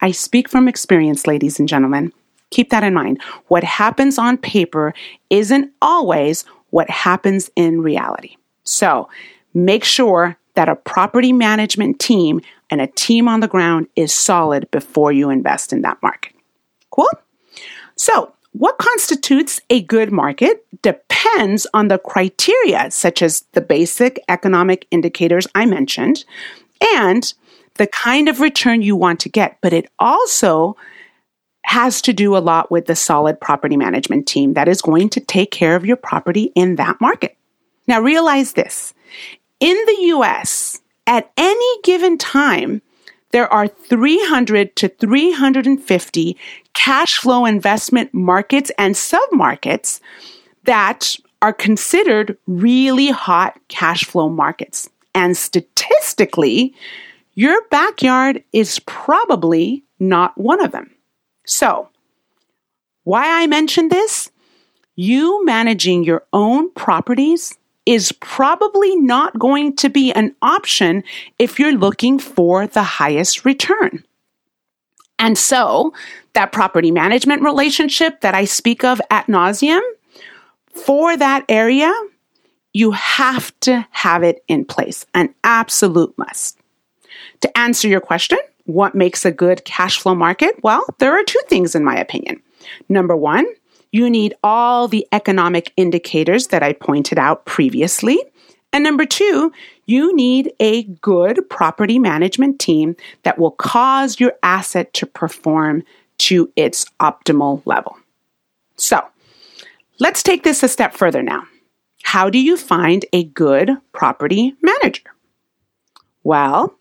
I 0.00 0.10
speak 0.10 0.48
from 0.48 0.68
experience, 0.68 1.26
ladies 1.26 1.58
and 1.58 1.68
gentlemen. 1.68 2.12
Keep 2.50 2.70
that 2.70 2.84
in 2.84 2.94
mind. 2.94 3.22
What 3.48 3.64
happens 3.64 4.18
on 4.18 4.36
paper 4.36 4.92
isn't 5.30 5.72
always 5.80 6.44
what 6.70 6.90
happens 6.90 7.50
in 7.56 7.80
reality. 7.82 8.36
So 8.64 9.08
make 9.54 9.84
sure 9.84 10.36
that 10.54 10.68
a 10.68 10.76
property 10.76 11.32
management 11.32 11.98
team 11.98 12.40
and 12.70 12.80
a 12.80 12.86
team 12.86 13.28
on 13.28 13.40
the 13.40 13.48
ground 13.48 13.86
is 13.96 14.14
solid 14.14 14.70
before 14.70 15.12
you 15.12 15.30
invest 15.30 15.72
in 15.72 15.82
that 15.82 16.02
market. 16.02 16.34
Cool? 16.90 17.08
So, 17.96 18.34
what 18.52 18.76
constitutes 18.76 19.60
a 19.70 19.80
good 19.80 20.12
market 20.12 20.66
depends 20.82 21.66
on 21.72 21.88
the 21.88 21.98
criteria, 21.98 22.90
such 22.90 23.22
as 23.22 23.44
the 23.52 23.62
basic 23.62 24.22
economic 24.28 24.86
indicators 24.90 25.46
I 25.54 25.64
mentioned 25.64 26.26
and 26.94 27.32
the 27.74 27.86
kind 27.86 28.28
of 28.28 28.40
return 28.40 28.82
you 28.82 28.94
want 28.94 29.20
to 29.20 29.30
get. 29.30 29.56
But 29.62 29.72
it 29.72 29.90
also 29.98 30.76
has 31.64 32.02
to 32.02 32.12
do 32.12 32.36
a 32.36 32.38
lot 32.38 32.70
with 32.70 32.86
the 32.86 32.96
solid 32.96 33.40
property 33.40 33.76
management 33.78 34.26
team 34.26 34.52
that 34.54 34.68
is 34.68 34.82
going 34.82 35.08
to 35.10 35.20
take 35.20 35.50
care 35.50 35.74
of 35.74 35.86
your 35.86 35.96
property 35.96 36.52
in 36.54 36.76
that 36.76 37.00
market. 37.00 37.36
Now, 37.86 38.00
realize 38.00 38.52
this 38.52 38.92
in 39.62 39.76
the 39.86 40.06
US, 40.06 40.80
at 41.06 41.30
any 41.36 41.80
given 41.84 42.18
time, 42.18 42.82
there 43.30 43.50
are 43.50 43.68
300 43.68 44.74
to 44.74 44.88
350 44.88 46.36
cash 46.74 47.16
flow 47.18 47.46
investment 47.46 48.12
markets 48.12 48.72
and 48.76 48.96
submarkets 48.96 50.00
that 50.64 51.14
are 51.40 51.52
considered 51.52 52.36
really 52.48 53.10
hot 53.10 53.56
cash 53.68 54.04
flow 54.04 54.28
markets. 54.28 54.90
And 55.14 55.36
statistically, 55.36 56.74
your 57.34 57.62
backyard 57.70 58.42
is 58.52 58.80
probably 58.80 59.84
not 60.00 60.36
one 60.36 60.60
of 60.60 60.72
them. 60.72 60.90
So, 61.46 61.88
why 63.04 63.42
I 63.42 63.46
mention 63.46 63.90
this? 63.90 64.32
You 64.96 65.44
managing 65.44 66.02
your 66.02 66.24
own 66.32 66.72
properties 66.72 67.56
is 67.86 68.12
probably 68.12 68.96
not 68.96 69.38
going 69.38 69.74
to 69.76 69.88
be 69.88 70.12
an 70.12 70.34
option 70.42 71.02
if 71.38 71.58
you're 71.58 71.72
looking 71.72 72.18
for 72.18 72.66
the 72.66 72.82
highest 72.82 73.44
return. 73.44 74.04
And 75.18 75.36
so, 75.38 75.92
that 76.32 76.52
property 76.52 76.90
management 76.90 77.42
relationship 77.42 78.20
that 78.22 78.34
I 78.34 78.44
speak 78.44 78.84
of 78.84 79.00
at 79.10 79.26
nauseum, 79.26 79.80
for 80.72 81.16
that 81.16 81.44
area, 81.48 81.92
you 82.72 82.92
have 82.92 83.58
to 83.60 83.86
have 83.90 84.22
it 84.22 84.42
in 84.48 84.64
place, 84.64 85.06
an 85.14 85.34
absolute 85.44 86.16
must. 86.16 86.58
To 87.42 87.58
answer 87.58 87.88
your 87.88 88.00
question, 88.00 88.38
what 88.64 88.94
makes 88.94 89.24
a 89.24 89.32
good 89.32 89.64
cash 89.64 89.98
flow 89.98 90.14
market? 90.14 90.62
Well, 90.62 90.84
there 90.98 91.12
are 91.12 91.24
two 91.24 91.40
things 91.48 91.74
in 91.74 91.84
my 91.84 91.96
opinion. 91.96 92.40
Number 92.88 93.16
one, 93.16 93.46
you 93.92 94.10
need 94.10 94.34
all 94.42 94.88
the 94.88 95.06
economic 95.12 95.72
indicators 95.76 96.48
that 96.48 96.62
I 96.62 96.72
pointed 96.72 97.18
out 97.18 97.44
previously. 97.44 98.18
And 98.72 98.82
number 98.82 99.04
two, 99.04 99.52
you 99.84 100.16
need 100.16 100.52
a 100.58 100.84
good 100.84 101.48
property 101.50 101.98
management 101.98 102.58
team 102.58 102.96
that 103.22 103.38
will 103.38 103.50
cause 103.50 104.18
your 104.18 104.32
asset 104.42 104.92
to 104.94 105.06
perform 105.06 105.84
to 106.18 106.50
its 106.56 106.86
optimal 107.00 107.62
level. 107.66 107.98
So 108.76 109.04
let's 110.00 110.22
take 110.22 110.42
this 110.42 110.62
a 110.62 110.68
step 110.68 110.94
further 110.94 111.22
now. 111.22 111.44
How 112.02 112.30
do 112.30 112.38
you 112.38 112.56
find 112.56 113.04
a 113.12 113.24
good 113.24 113.70
property 113.92 114.54
manager? 114.62 115.10
Well, 116.24 116.74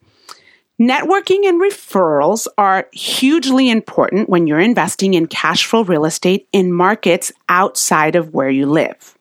Networking 0.82 1.46
and 1.46 1.62
referrals 1.62 2.48
are 2.58 2.88
hugely 2.92 3.70
important 3.70 4.30
when 4.30 4.48
you're 4.48 4.60
investing 4.60 5.14
in 5.14 5.28
cash 5.28 5.64
flow 5.64 5.84
real 5.84 6.06
estate 6.06 6.48
in 6.52 6.74
markets 6.74 7.32
outside 7.50 8.16
of 8.16 8.34
where 8.34 8.50
you 8.50 8.66
live. 8.66 9.16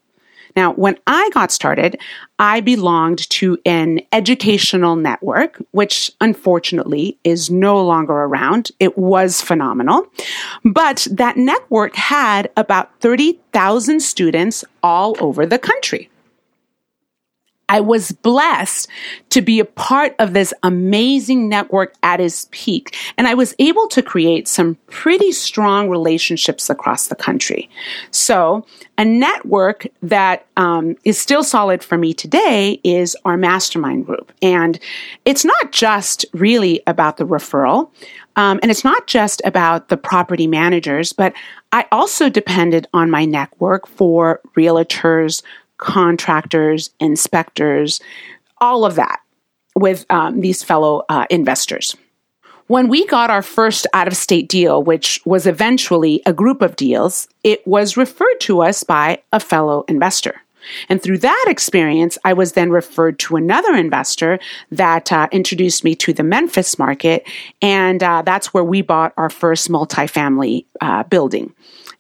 Now, 0.57 0.73
when 0.73 0.99
I 1.07 1.29
got 1.35 1.53
started, 1.53 2.01
I 2.39 2.61
belonged 2.61 3.29
to 3.31 3.59
an 3.67 4.01
educational 4.11 4.97
network, 4.97 5.63
which 5.73 6.11
unfortunately 6.23 7.19
is 7.25 7.51
no 7.51 7.85
longer 7.85 8.15
around. 8.15 8.71
It 8.81 8.97
was 8.97 9.43
phenomenal. 9.43 10.07
But 10.65 11.07
that 11.11 11.37
network 11.37 11.95
had 11.95 12.51
about 12.57 12.99
30,000 13.01 14.01
students 14.01 14.65
all 14.83 15.15
over 15.21 15.45
the 15.45 15.59
country. 15.59 16.10
I 17.71 17.81
was 17.81 18.11
blessed 18.11 18.89
to 19.31 19.41
be 19.41 19.61
a 19.61 19.65
part 19.65 20.17
of 20.19 20.33
this 20.33 20.53
amazing 20.65 21.49
network 21.49 21.95
at 22.03 22.21
its 22.21 22.49
peak. 22.51 22.97
And 23.17 23.29
I 23.29 23.35
was 23.35 23.55
able 23.61 23.87
to 23.89 24.03
create 24.03 24.49
some 24.49 24.75
pretty 24.89 25.31
strong 25.31 25.89
relationships 25.89 26.69
across 26.69 27.07
the 27.07 27.15
country. 27.15 27.71
So 28.11 28.67
a 28.99 29.05
network 29.05 29.87
that 30.03 30.47
um, 30.57 30.97
is 31.05 31.17
still 31.17 31.45
solid 31.45 31.85
for 31.85 31.97
me 31.97 32.13
today 32.13 32.81
is 32.83 33.17
our 33.25 33.37
mastermind 33.37 34.05
group. 34.05 34.33
And 34.43 34.81
it's 35.25 35.45
not 35.45 35.71
just 35.71 36.27
really 36.33 36.83
about 36.89 37.19
the 37.19 37.25
referral. 37.25 37.93
Um, 38.35 38.59
and 38.63 38.71
it's 38.71 38.85
not 38.85 39.07
just 39.07 39.41
about 39.45 39.91
the 39.91 39.97
property 39.97 40.49
managers, 40.49 41.13
but 41.13 41.35
I 41.71 41.87
also 41.93 42.29
depended 42.29 42.89
on 42.93 43.11
my 43.11 43.25
network 43.27 43.87
for 43.87 44.41
realtors, 44.57 45.43
contractors, 45.81 46.91
inspectors, 47.01 48.01
all 48.59 48.85
of 48.85 48.95
that 48.95 49.21
with 49.75 50.07
um, 50.11 50.41
these 50.41 50.63
fellow 50.63 51.03
uh, 51.09 51.27
investors. 51.31 51.97
When 52.67 52.87
we 52.87 53.05
got 53.07 53.31
our 53.31 53.43
first 53.43 53.87
out 53.95 54.07
of 54.07 54.17
state 54.17 54.49
deal, 54.49 54.81
which 54.83 55.21
was 55.25 55.47
eventually 55.47 56.23
a 56.25 56.33
group 56.33 56.63
of 56.63 56.77
deals, 56.77 57.27
it 57.43 57.67
was 57.67 57.97
referred 57.97 58.39
to 58.41 58.63
us 58.63 58.85
by 58.85 59.23
a 59.33 59.41
fellow 59.41 59.85
investor. 59.89 60.41
And 60.89 61.03
through 61.03 61.19
that 61.19 61.47
experience, 61.49 62.19
I 62.25 62.33
was 62.33 62.53
then 62.53 62.71
referred 62.71 63.19
to 63.21 63.37
another 63.37 63.75
investor 63.75 64.39
that 64.71 65.11
uh, 65.11 65.27
introduced 65.33 65.83
me 65.83 65.95
to 65.97 66.13
the 66.13 66.23
Memphis 66.23 66.79
market. 66.79 67.27
And 67.61 68.03
uh, 68.03 68.23
that's 68.23 68.55
where 68.55 68.63
we 68.63 68.83
bought 68.83 69.15
our 69.17 69.31
first 69.31 69.69
multifamily 69.69 70.67
uh, 70.81 71.03
building. 71.05 71.53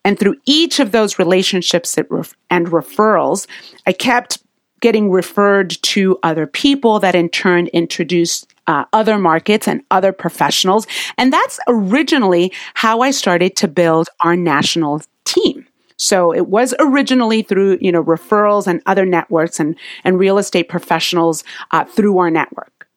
And 0.04 0.19
through 0.19 0.37
each 0.47 0.80
of 0.80 0.92
those 0.92 1.19
relationships 1.19 1.97
and 1.97 2.66
referrals, 2.66 3.47
I 3.87 3.92
kept 3.92 4.38
getting 4.80 5.11
referred 5.11 5.71
to 5.83 6.19
other 6.23 6.47
people 6.47 7.00
that 7.00 7.14
in 7.14 7.28
turn 7.28 7.66
introduced 7.69 8.50
uh, 8.66 8.85
other 8.92 9.19
markets 9.19 9.69
and 9.69 9.83
other 9.90 10.12
professionals. 10.12 10.87
And 11.19 11.33
that's 11.33 11.61
originally 11.69 12.52
how 12.75 13.00
I 13.00 13.11
started 13.11 13.57
to 13.57 13.69
build 13.69 14.09
our 14.21 14.37
national 14.37 15.02
team. 15.25 15.66
So 15.97 16.33
it 16.33 16.47
was 16.47 16.75
originally 16.78 17.42
through, 17.42 17.78
you 17.83 17.92
know, 17.92 18.02
referrals 18.02 18.66
and 18.66 18.80
other 18.87 19.04
networks 19.04 19.61
and, 19.61 19.76
and 20.02 20.19
real 20.19 20.38
estate 20.38 20.69
professionals 20.69 21.45
uh, 21.73 21.85
through 21.85 22.16
our 22.19 22.30
network. 22.30 22.88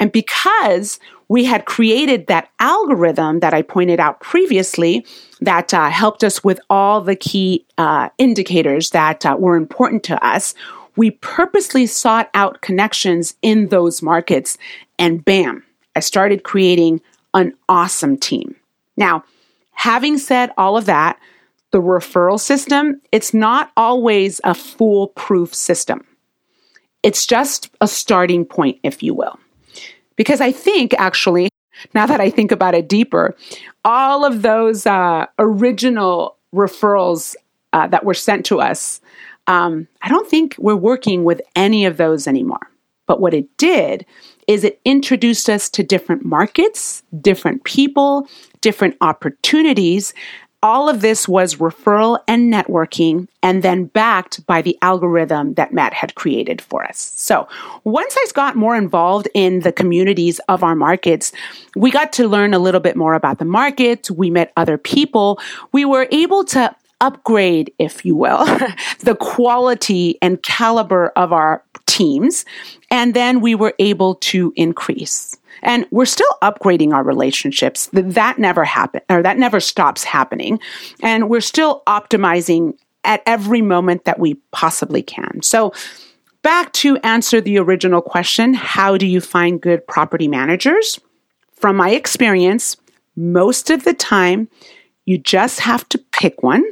And 0.00 0.10
because 0.10 0.98
we 1.28 1.44
had 1.44 1.66
created 1.66 2.26
that 2.26 2.48
algorithm 2.58 3.40
that 3.40 3.54
I 3.54 3.62
pointed 3.62 4.00
out 4.00 4.20
previously 4.20 5.06
that 5.40 5.72
uh, 5.72 5.90
helped 5.90 6.24
us 6.24 6.42
with 6.42 6.60
all 6.68 7.00
the 7.00 7.16
key 7.16 7.64
uh, 7.76 8.08
indicators 8.18 8.90
that 8.90 9.24
uh, 9.24 9.36
were 9.38 9.56
important 9.56 10.02
to 10.04 10.24
us. 10.24 10.54
We 10.96 11.12
purposely 11.12 11.86
sought 11.86 12.28
out 12.34 12.60
connections 12.60 13.34
in 13.40 13.68
those 13.68 14.02
markets, 14.02 14.58
and 14.98 15.24
bam, 15.24 15.62
I 15.94 16.00
started 16.00 16.42
creating 16.42 17.00
an 17.34 17.54
awesome 17.68 18.16
team. 18.16 18.56
Now, 18.96 19.24
having 19.72 20.18
said 20.18 20.50
all 20.56 20.76
of 20.76 20.86
that, 20.86 21.18
the 21.70 21.80
referral 21.80 22.40
system, 22.40 23.00
it's 23.12 23.34
not 23.34 23.70
always 23.76 24.40
a 24.42 24.54
foolproof 24.54 25.54
system. 25.54 26.04
It's 27.02 27.26
just 27.26 27.70
a 27.80 27.86
starting 27.86 28.44
point, 28.44 28.80
if 28.82 29.02
you 29.02 29.14
will. 29.14 29.38
Because 30.16 30.40
I 30.40 30.50
think 30.50 30.94
actually, 30.94 31.48
now 31.94 32.06
that 32.06 32.20
I 32.20 32.30
think 32.30 32.52
about 32.52 32.74
it 32.74 32.88
deeper, 32.88 33.36
all 33.84 34.24
of 34.24 34.42
those 34.42 34.86
uh, 34.86 35.26
original 35.38 36.36
referrals 36.54 37.34
uh, 37.72 37.86
that 37.88 38.04
were 38.04 38.14
sent 38.14 38.46
to 38.46 38.60
us, 38.60 39.00
um, 39.46 39.88
I 40.02 40.08
don't 40.08 40.28
think 40.28 40.54
we're 40.58 40.76
working 40.76 41.24
with 41.24 41.40
any 41.56 41.84
of 41.84 41.96
those 41.96 42.26
anymore. 42.26 42.70
But 43.06 43.20
what 43.20 43.34
it 43.34 43.56
did 43.56 44.04
is 44.46 44.64
it 44.64 44.80
introduced 44.84 45.48
us 45.48 45.68
to 45.70 45.82
different 45.82 46.24
markets, 46.24 47.02
different 47.20 47.64
people, 47.64 48.28
different 48.60 48.96
opportunities 49.00 50.14
all 50.62 50.88
of 50.88 51.00
this 51.00 51.28
was 51.28 51.56
referral 51.56 52.18
and 52.26 52.52
networking 52.52 53.28
and 53.42 53.62
then 53.62 53.84
backed 53.84 54.44
by 54.46 54.60
the 54.60 54.76
algorithm 54.82 55.54
that 55.54 55.72
Matt 55.72 55.92
had 55.92 56.14
created 56.16 56.60
for 56.60 56.84
us. 56.84 57.12
So 57.16 57.46
once 57.84 58.16
I 58.16 58.26
got 58.34 58.56
more 58.56 58.76
involved 58.76 59.28
in 59.34 59.60
the 59.60 59.72
communities 59.72 60.40
of 60.48 60.64
our 60.64 60.74
markets, 60.74 61.32
we 61.76 61.90
got 61.90 62.12
to 62.14 62.26
learn 62.26 62.54
a 62.54 62.58
little 62.58 62.80
bit 62.80 62.96
more 62.96 63.14
about 63.14 63.38
the 63.38 63.44
market. 63.44 64.10
We 64.10 64.30
met 64.30 64.52
other 64.56 64.78
people. 64.78 65.40
We 65.72 65.84
were 65.84 66.08
able 66.10 66.44
to 66.46 66.74
upgrade, 67.00 67.72
if 67.78 68.04
you 68.04 68.16
will, 68.16 68.44
the 69.00 69.16
quality 69.18 70.18
and 70.20 70.42
caliber 70.42 71.12
of 71.14 71.32
our 71.32 71.62
teams. 71.86 72.44
And 72.90 73.14
then 73.14 73.40
we 73.40 73.54
were 73.54 73.74
able 73.78 74.16
to 74.16 74.52
increase. 74.56 75.37
And 75.62 75.86
we're 75.90 76.06
still 76.06 76.30
upgrading 76.42 76.92
our 76.92 77.02
relationships. 77.02 77.88
That 77.92 78.38
never 78.38 78.64
happened 78.64 79.04
or 79.08 79.22
that 79.22 79.38
never 79.38 79.60
stops 79.60 80.04
happening. 80.04 80.60
And 81.02 81.28
we're 81.28 81.40
still 81.40 81.82
optimizing 81.86 82.76
at 83.04 83.22
every 83.26 83.62
moment 83.62 84.04
that 84.04 84.18
we 84.18 84.34
possibly 84.52 85.02
can. 85.02 85.40
So 85.42 85.72
back 86.42 86.72
to 86.74 86.96
answer 86.98 87.40
the 87.40 87.58
original 87.58 88.02
question, 88.02 88.54
how 88.54 88.96
do 88.96 89.06
you 89.06 89.20
find 89.20 89.60
good 89.60 89.86
property 89.86 90.28
managers? 90.28 91.00
From 91.52 91.76
my 91.76 91.90
experience, 91.90 92.76
most 93.16 93.70
of 93.70 93.84
the 93.84 93.94
time, 93.94 94.48
you 95.04 95.18
just 95.18 95.60
have 95.60 95.88
to 95.88 95.98
pick 96.12 96.42
one. 96.42 96.64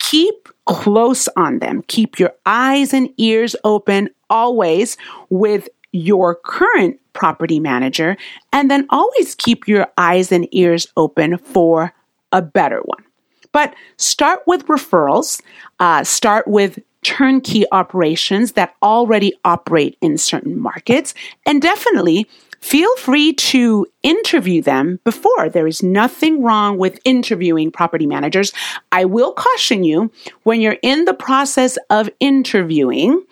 Keep 0.00 0.48
close 0.66 1.28
on 1.36 1.58
them. 1.58 1.82
Keep 1.88 2.18
your 2.18 2.32
eyes 2.46 2.94
and 2.94 3.10
ears 3.18 3.54
open 3.64 4.08
always 4.28 4.96
with 5.28 5.68
your 5.92 6.34
current 6.34 6.98
property 7.12 7.60
manager, 7.60 8.16
and 8.52 8.70
then 8.70 8.86
always 8.90 9.34
keep 9.34 9.66
your 9.66 9.86
eyes 9.98 10.30
and 10.32 10.48
ears 10.52 10.86
open 10.96 11.38
for 11.38 11.92
a 12.32 12.40
better 12.40 12.80
one. 12.84 13.04
But 13.52 13.74
start 13.96 14.40
with 14.46 14.66
referrals, 14.66 15.42
uh, 15.80 16.04
start 16.04 16.46
with 16.46 16.78
turnkey 17.02 17.64
operations 17.72 18.52
that 18.52 18.74
already 18.82 19.32
operate 19.44 19.96
in 20.00 20.18
certain 20.18 20.58
markets, 20.58 21.14
and 21.46 21.60
definitely 21.60 22.28
feel 22.60 22.94
free 22.96 23.32
to 23.32 23.86
interview 24.02 24.60
them 24.60 25.00
before. 25.02 25.48
There 25.48 25.66
is 25.66 25.82
nothing 25.82 26.42
wrong 26.42 26.76
with 26.76 27.00
interviewing 27.04 27.70
property 27.70 28.06
managers. 28.06 28.52
I 28.92 29.06
will 29.06 29.32
caution 29.32 29.82
you 29.82 30.12
when 30.42 30.60
you're 30.60 30.76
in 30.82 31.06
the 31.06 31.14
process 31.14 31.78
of 31.88 32.10
interviewing, 32.20 33.24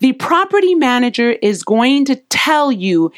the 0.00 0.12
property 0.14 0.74
manager 0.74 1.30
is 1.30 1.62
going 1.62 2.04
to 2.06 2.16
tell 2.16 2.70
you 2.70 3.12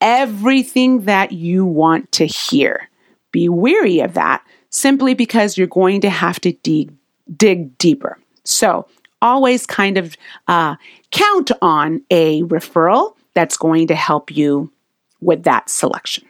everything 0.00 1.02
that 1.02 1.32
you 1.32 1.64
want 1.64 2.10
to 2.12 2.26
hear. 2.26 2.88
Be 3.30 3.48
weary 3.48 4.00
of 4.00 4.14
that 4.14 4.44
simply 4.70 5.14
because 5.14 5.56
you're 5.56 5.66
going 5.66 6.00
to 6.00 6.10
have 6.10 6.40
to 6.40 6.52
dig, 6.52 6.92
dig 7.36 7.76
deeper. 7.78 8.18
So, 8.44 8.86
always 9.20 9.66
kind 9.66 9.96
of 9.96 10.16
uh, 10.48 10.74
count 11.12 11.52
on 11.62 12.02
a 12.10 12.42
referral 12.42 13.14
that's 13.34 13.56
going 13.56 13.86
to 13.86 13.94
help 13.94 14.30
you 14.30 14.72
with 15.20 15.44
that 15.44 15.70
selection. 15.70 16.24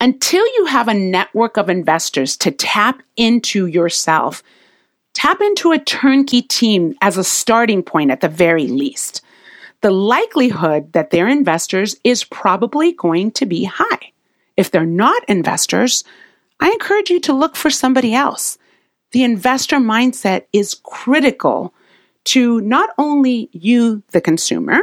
Until 0.00 0.44
you 0.56 0.66
have 0.66 0.88
a 0.88 0.94
network 0.94 1.56
of 1.56 1.70
investors 1.70 2.36
to 2.38 2.50
tap 2.50 3.02
into 3.16 3.66
yourself, 3.66 4.42
Tap 5.16 5.40
into 5.40 5.72
a 5.72 5.78
turnkey 5.78 6.42
team 6.42 6.94
as 7.00 7.16
a 7.16 7.24
starting 7.24 7.82
point 7.82 8.10
at 8.10 8.20
the 8.20 8.28
very 8.28 8.66
least. 8.66 9.22
The 9.80 9.90
likelihood 9.90 10.92
that 10.92 11.08
they're 11.08 11.26
investors 11.26 11.96
is 12.04 12.22
probably 12.22 12.92
going 12.92 13.30
to 13.30 13.46
be 13.46 13.64
high. 13.64 14.12
If 14.58 14.70
they're 14.70 14.84
not 14.84 15.24
investors, 15.26 16.04
I 16.60 16.68
encourage 16.68 17.08
you 17.08 17.18
to 17.20 17.32
look 17.32 17.56
for 17.56 17.70
somebody 17.70 18.12
else. 18.12 18.58
The 19.12 19.24
investor 19.24 19.76
mindset 19.78 20.42
is 20.52 20.78
critical 20.82 21.72
to 22.24 22.60
not 22.60 22.90
only 22.98 23.48
you, 23.52 24.02
the 24.10 24.20
consumer, 24.20 24.80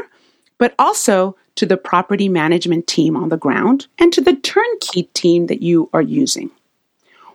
but 0.58 0.74
also 0.80 1.38
to 1.58 1.68
the 1.68 1.78
property 1.78 2.28
management 2.28 2.88
team 2.88 3.16
on 3.16 3.30
the 3.30 3.38
ground 3.38 3.86
and 4.00 4.12
to 4.12 4.22
the 4.22 4.36
turnkey 4.38 5.04
team 5.14 5.46
that 5.46 5.62
you 5.62 5.92
are 5.94 6.02
using 6.02 6.50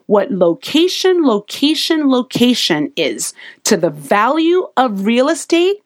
what 0.09 0.31
location, 0.31 1.23
location, 1.23 2.09
location 2.09 2.91
is 2.97 3.35
to 3.65 3.77
the 3.77 3.91
value 3.91 4.67
of 4.79 5.05
real 5.05 5.29
estate, 5.29 5.77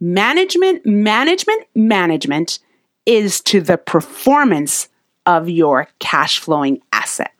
management, 0.00 0.84
management, 0.84 1.64
management 1.72 2.58
is 3.06 3.40
to 3.40 3.60
the 3.60 3.78
performance 3.78 4.88
of 5.26 5.48
your 5.48 5.86
cash 6.00 6.40
flowing 6.40 6.82
asset. 6.92 7.32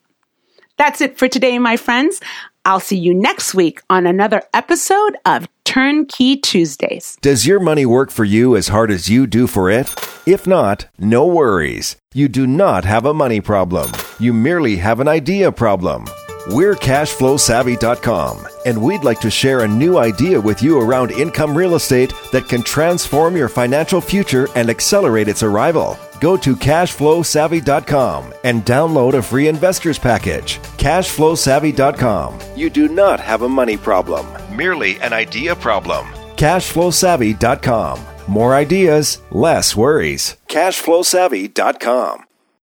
That's 0.79 1.01
it 1.01 1.19
for 1.19 1.27
today, 1.27 1.59
my 1.59 1.77
friends. 1.77 2.21
I'll 2.65 2.79
see 2.79 2.97
you 2.97 3.13
next 3.13 3.53
week 3.53 3.81
on 3.91 4.07
another 4.07 4.43
episode 4.55 5.17
of 5.27 5.49
Turnkey 5.65 6.37
Tuesdays. 6.37 7.19
Does 7.21 7.49
your 7.49 7.59
money 7.59 7.85
work 7.85 8.13
for 8.13 8.25
you 8.25 8.55
as 8.55 8.69
hard 8.69 8.93
as 8.93 9.09
you 9.09 9.27
do 9.27 9.49
for 9.49 9.69
it? 9.69 9.93
If 10.25 10.47
not, 10.47 10.87
no 11.01 11.27
worries. 11.27 11.97
You 12.15 12.29
do 12.29 12.47
not 12.47 12.85
have 12.85 13.05
a 13.05 13.13
money 13.13 13.41
problem. 13.41 13.91
You 14.23 14.33
merely 14.33 14.77
have 14.77 15.01
an 15.01 15.09
idea 15.09 15.51
problem. 15.51 16.05
We're 16.47 16.77
cashflowsavvy.com, 16.77 18.47
and 18.65 18.81
we'd 18.81 19.03
like 19.03 19.21
to 19.21 19.31
share 19.33 19.63
a 19.63 19.69
new 19.69 19.99
idea 19.99 20.41
with 20.41 20.63
you 20.63 20.81
around 20.81 21.11
income 21.11 21.59
real 21.59 21.75
estate 21.75 22.15
that 22.31 22.49
can 22.49 22.63
transform 22.63 23.37
your 23.37 23.49
financial 23.49 24.01
future 24.01 24.47
and 24.55 24.71
accelerate 24.71 25.27
its 25.27 25.43
arrival. 25.43 25.99
Go 26.21 26.37
to 26.37 26.55
cashflowsavvy.com 26.55 28.33
and 28.45 28.65
download 28.65 29.15
a 29.15 29.23
free 29.23 29.49
investors 29.49 29.99
package. 29.99 30.61
Cashflowsavvy.com. 30.79 32.39
You 32.55 32.71
do 32.71 32.87
not 32.87 33.19
have 33.19 33.43
a 33.43 33.49
money 33.49 33.77
problem, 33.77 34.25
merely 34.57 35.01
an 35.01 35.13
idea 35.13 35.57
problem. 35.57 36.07
Cashflowsavvy.com. 36.37 38.01
More 38.29 38.55
ideas, 38.55 39.21
less 39.33 39.75
worries. 39.75 40.37
Cashflowsavvy.com. 40.47 42.25